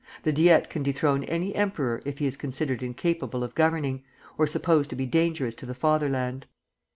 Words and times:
The 0.23 0.31
Diet 0.33 0.67
can 0.67 0.81
dethrone 0.81 1.23
any 1.25 1.53
emperor 1.53 2.01
if 2.05 2.17
he 2.17 2.25
is 2.25 2.35
considered 2.35 2.81
incapable 2.81 3.43
of 3.43 3.53
governing, 3.53 4.01
or 4.35 4.47
supposed 4.47 4.89
to 4.89 4.95
be 4.95 5.05
dangerous 5.05 5.53
to 5.57 5.67
the 5.67 5.75
Fatherland. 5.75 6.47